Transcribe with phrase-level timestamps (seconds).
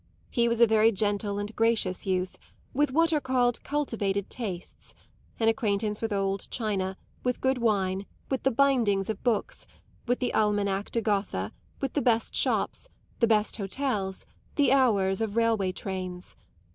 [0.31, 2.39] He was a very gentle and gracious youth,
[2.73, 4.95] with what are called cultivated tastes
[5.39, 9.67] an acquaintance with old china, with good wine, with the bindings of books,
[10.07, 11.51] with the Almanach de Gotha,
[11.81, 14.25] with the best shops, the best hotels,
[14.55, 16.35] the hours of railway trains.